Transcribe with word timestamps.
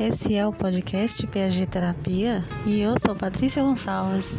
Esse 0.00 0.34
é 0.34 0.46
o 0.46 0.52
podcast 0.52 1.26
PAG 1.26 1.66
Terapia 1.66 2.42
e 2.64 2.80
eu 2.80 2.98
sou 2.98 3.14
Patrícia 3.14 3.62
Gonçalves, 3.62 4.38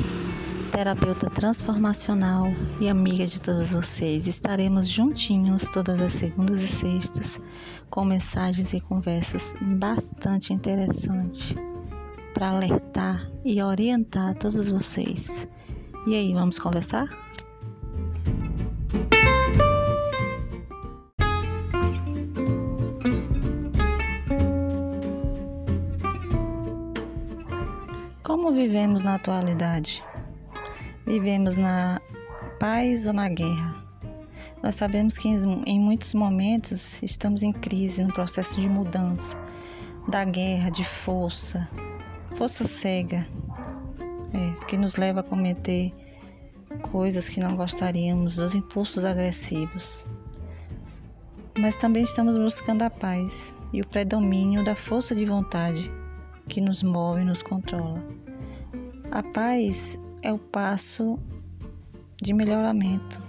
terapeuta 0.72 1.30
transformacional 1.30 2.48
e 2.80 2.90
amiga 2.90 3.28
de 3.28 3.40
todos 3.40 3.72
vocês. 3.72 4.26
Estaremos 4.26 4.88
juntinhos 4.88 5.68
todas 5.72 6.02
as 6.02 6.14
segundas 6.14 6.58
e 6.64 6.68
sextas 6.68 7.40
com 7.92 8.04
mensagens 8.04 8.74
e 8.74 8.82
conversas 8.82 9.54
bastante 9.78 10.52
interessantes 10.52 11.54
para 12.34 12.50
alertar 12.50 13.32
e 13.46 13.62
orientar 13.62 14.34
todos 14.34 14.72
vocês. 14.72 15.48
E 16.08 16.16
aí, 16.16 16.34
vamos 16.34 16.58
conversar? 16.58 17.21
Como 28.32 28.54
vivemos 28.54 29.04
na 29.04 29.16
atualidade? 29.16 30.02
Vivemos 31.06 31.58
na 31.58 32.00
paz 32.62 33.06
ou 33.06 33.12
na 33.12 33.28
guerra? 33.28 33.76
Nós 34.64 34.76
sabemos 34.76 35.18
que 35.18 35.28
em 35.28 35.78
muitos 35.78 36.14
momentos 36.14 37.04
estamos 37.04 37.44
em 37.44 37.52
crise, 37.52 38.06
no 38.06 38.14
processo 38.14 38.58
de 38.58 38.70
mudança, 38.70 39.38
da 40.08 40.24
guerra, 40.24 40.70
de 40.70 40.86
força, 40.86 41.68
força 42.36 42.66
cega, 42.70 43.28
é, 44.34 44.66
que 44.66 44.78
nos 44.78 44.96
leva 44.96 45.20
a 45.20 45.24
cometer 45.24 45.92
coisas 46.90 47.28
que 47.28 47.42
não 47.42 47.58
gostaríamos, 47.58 48.38
dos 48.38 48.56
impulsos 48.56 49.04
agressivos. 49.04 50.06
Mas 51.60 51.76
também 51.76 52.04
estamos 52.04 52.38
buscando 52.38 52.84
a 52.84 52.90
paz 52.90 53.54
e 53.74 53.82
o 53.82 53.88
predomínio 53.88 54.64
da 54.64 54.74
força 54.74 55.14
de 55.14 55.26
vontade 55.26 55.92
que 56.48 56.62
nos 56.62 56.82
move 56.82 57.22
e 57.22 57.26
nos 57.26 57.44
controla. 57.44 58.22
A 59.12 59.22
paz 59.22 60.00
é 60.22 60.32
o 60.32 60.40
passo 60.40 61.20
de 62.22 62.34
melhoramento. 62.34 63.22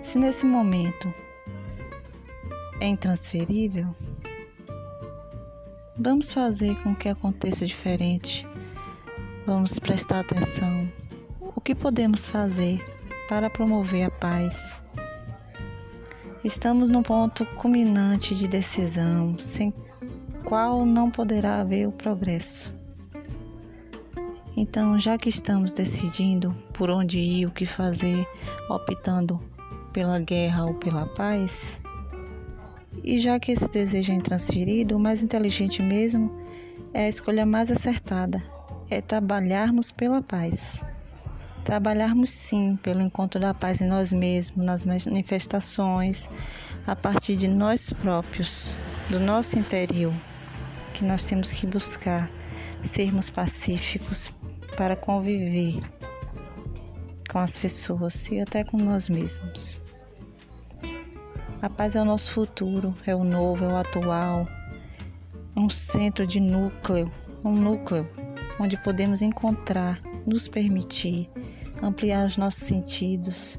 Se 0.00 0.18
nesse 0.18 0.46
momento 0.46 1.12
é 2.80 2.86
intransferível, 2.86 3.94
vamos 5.94 6.32
fazer 6.32 6.74
com 6.82 6.94
que 6.94 7.10
aconteça 7.10 7.66
diferente. 7.66 8.48
Vamos 9.44 9.78
prestar 9.78 10.20
atenção. 10.20 10.90
O 11.54 11.60
que 11.60 11.74
podemos 11.74 12.24
fazer 12.24 12.80
para 13.28 13.50
promover 13.50 14.04
a 14.04 14.10
paz? 14.10 14.82
Estamos 16.42 16.88
num 16.88 17.02
ponto 17.02 17.44
culminante 17.44 18.34
de 18.34 18.48
decisão, 18.48 19.36
sem 19.36 19.74
qual 20.42 20.86
não 20.86 21.10
poderá 21.10 21.60
haver 21.60 21.86
o 21.86 21.92
progresso. 21.92 22.78
Então, 24.60 24.98
já 24.98 25.16
que 25.16 25.28
estamos 25.28 25.72
decidindo 25.72 26.52
por 26.72 26.90
onde 26.90 27.16
ir, 27.16 27.46
o 27.46 27.50
que 27.52 27.64
fazer, 27.64 28.26
optando 28.68 29.38
pela 29.92 30.18
guerra 30.18 30.64
ou 30.64 30.74
pela 30.74 31.06
paz, 31.06 31.80
e 33.04 33.20
já 33.20 33.38
que 33.38 33.52
esse 33.52 33.68
desejo 33.68 34.10
é 34.10 34.16
intransferido, 34.16 34.96
o 34.96 34.98
mais 34.98 35.22
inteligente 35.22 35.80
mesmo 35.80 36.36
é 36.92 37.04
a 37.04 37.08
escolha 37.08 37.46
mais 37.46 37.70
acertada, 37.70 38.42
é 38.90 39.00
trabalharmos 39.00 39.92
pela 39.92 40.20
paz. 40.20 40.84
Trabalharmos 41.64 42.30
sim 42.30 42.76
pelo 42.82 43.00
encontro 43.00 43.40
da 43.40 43.54
paz 43.54 43.80
em 43.80 43.86
nós 43.86 44.12
mesmos, 44.12 44.66
nas 44.66 44.84
manifestações, 44.84 46.28
a 46.84 46.96
partir 46.96 47.36
de 47.36 47.46
nós 47.46 47.92
próprios, 47.92 48.74
do 49.08 49.20
nosso 49.20 49.56
interior 49.56 50.12
que 50.94 51.04
nós 51.04 51.24
temos 51.26 51.52
que 51.52 51.64
buscar 51.64 52.28
sermos 52.82 53.30
pacíficos 53.30 54.32
para 54.78 54.94
conviver 54.94 55.80
com 57.28 57.40
as 57.40 57.58
pessoas 57.58 58.28
e 58.28 58.40
até 58.40 58.62
com 58.62 58.76
nós 58.76 59.08
mesmos. 59.08 59.82
A 61.60 61.68
paz 61.68 61.96
é 61.96 62.00
o 62.00 62.04
nosso 62.04 62.32
futuro, 62.32 62.94
é 63.04 63.12
o 63.12 63.24
novo, 63.24 63.64
é 63.64 63.66
o 63.66 63.76
atual, 63.76 64.46
é 65.56 65.58
um 65.58 65.68
centro 65.68 66.24
de 66.24 66.38
núcleo, 66.38 67.10
um 67.44 67.50
núcleo 67.50 68.08
onde 68.60 68.76
podemos 68.76 69.20
encontrar, 69.20 70.00
nos 70.24 70.46
permitir, 70.46 71.28
ampliar 71.82 72.24
os 72.24 72.36
nossos 72.36 72.62
sentidos, 72.62 73.58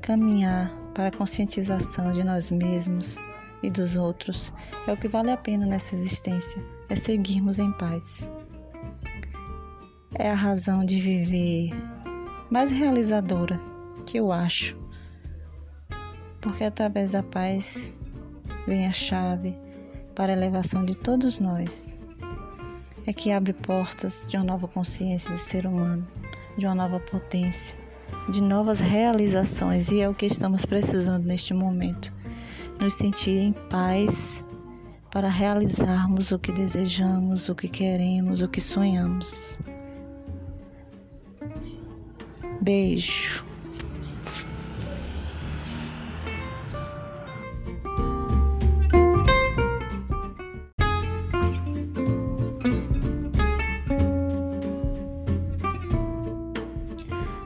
caminhar 0.00 0.74
para 0.94 1.08
a 1.08 1.12
conscientização 1.12 2.10
de 2.10 2.24
nós 2.24 2.50
mesmos 2.50 3.18
e 3.62 3.68
dos 3.68 3.96
outros 3.96 4.50
é 4.86 4.92
o 4.92 4.96
que 4.96 5.08
vale 5.08 5.30
a 5.30 5.36
pena 5.36 5.66
nessa 5.66 5.94
existência, 5.94 6.64
é 6.88 6.96
seguirmos 6.96 7.58
em 7.58 7.70
paz. 7.72 8.30
É 10.16 10.30
a 10.30 10.34
razão 10.34 10.84
de 10.84 11.00
viver 11.00 11.70
mais 12.48 12.70
realizadora 12.70 13.60
que 14.06 14.16
eu 14.16 14.30
acho, 14.30 14.78
porque 16.40 16.62
através 16.62 17.10
da 17.10 17.22
paz 17.22 17.92
vem 18.64 18.86
a 18.86 18.92
chave 18.92 19.52
para 20.14 20.32
a 20.32 20.36
elevação 20.36 20.84
de 20.84 20.94
todos 20.94 21.40
nós. 21.40 21.98
É 23.04 23.12
que 23.12 23.32
abre 23.32 23.52
portas 23.52 24.26
de 24.30 24.36
uma 24.36 24.44
nova 24.44 24.68
consciência 24.68 25.32
de 25.32 25.40
ser 25.40 25.66
humano, 25.66 26.06
de 26.56 26.64
uma 26.64 26.76
nova 26.76 27.00
potência, 27.00 27.76
de 28.30 28.40
novas 28.40 28.78
realizações, 28.78 29.90
e 29.90 30.00
é 30.00 30.08
o 30.08 30.14
que 30.14 30.26
estamos 30.26 30.64
precisando 30.64 31.26
neste 31.26 31.52
momento 31.52 32.12
nos 32.80 32.94
sentir 32.94 33.38
em 33.38 33.52
paz 33.52 34.44
para 35.10 35.28
realizarmos 35.28 36.30
o 36.30 36.38
que 36.38 36.52
desejamos, 36.52 37.48
o 37.48 37.54
que 37.54 37.68
queremos, 37.68 38.42
o 38.42 38.48
que 38.48 38.60
sonhamos. 38.60 39.58
Beijo. 42.60 43.44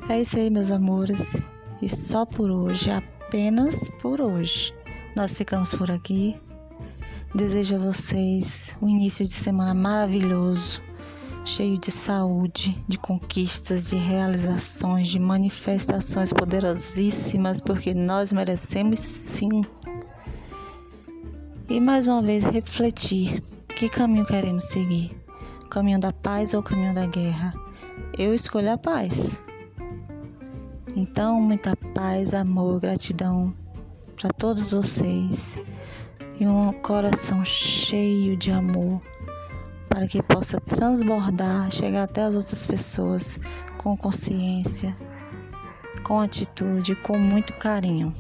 É 0.08 0.22
isso 0.22 0.36
aí, 0.36 0.50
meus 0.50 0.70
amores. 0.70 1.40
E 1.80 1.88
só 1.88 2.26
por 2.26 2.50
hoje, 2.50 2.90
apenas 2.90 3.88
por 4.00 4.20
hoje 4.20 4.74
nós 5.14 5.36
ficamos 5.36 5.74
por 5.74 5.90
aqui. 5.90 6.36
Desejo 7.34 7.76
a 7.76 7.78
vocês 7.78 8.76
um 8.80 8.88
início 8.88 9.24
de 9.24 9.30
semana 9.30 9.74
maravilhoso, 9.74 10.82
cheio 11.48 11.78
de 11.78 11.90
saúde, 11.90 12.76
de 12.86 12.98
conquistas, 12.98 13.88
de 13.88 13.96
realizações, 13.96 15.08
de 15.08 15.18
manifestações 15.18 16.30
poderosíssimas, 16.30 17.58
porque 17.58 17.94
nós 17.94 18.34
merecemos 18.34 19.00
sim. 19.00 19.64
E 21.70 21.80
mais 21.80 22.06
uma 22.06 22.20
vez 22.20 22.44
refletir: 22.44 23.42
que 23.74 23.88
caminho 23.88 24.26
queremos 24.26 24.64
seguir? 24.64 25.18
Caminho 25.70 25.98
da 25.98 26.12
paz 26.12 26.52
ou 26.52 26.62
caminho 26.62 26.94
da 26.94 27.06
guerra? 27.06 27.54
Eu 28.18 28.34
escolho 28.34 28.70
a 28.70 28.76
paz. 28.76 29.42
Então, 30.94 31.40
muita 31.40 31.74
paz, 31.94 32.34
amor, 32.34 32.78
gratidão 32.78 33.54
para 34.16 34.28
todos 34.30 34.72
vocês 34.72 35.56
e 36.38 36.46
um 36.46 36.72
coração 36.72 37.42
cheio 37.42 38.36
de 38.36 38.50
amor 38.50 39.00
para 39.98 40.06
que 40.06 40.22
possa 40.22 40.60
transbordar, 40.60 41.72
chegar 41.72 42.04
até 42.04 42.22
as 42.22 42.36
outras 42.36 42.64
pessoas 42.64 43.36
com 43.76 43.96
consciência, 43.96 44.96
com 46.04 46.20
atitude, 46.20 46.94
com 46.94 47.18
muito 47.18 47.52
carinho. 47.54 48.14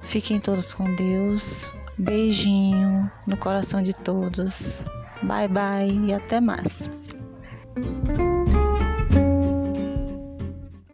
Fiquem 0.00 0.40
todos 0.40 0.72
com 0.72 0.94
Deus. 0.94 1.70
Beijinho 1.98 3.10
no 3.26 3.36
coração 3.36 3.82
de 3.82 3.92
todos. 3.92 4.86
Bye 5.22 5.48
bye 5.48 6.00
e 6.06 6.14
até 6.14 6.40
mais. 6.40 6.90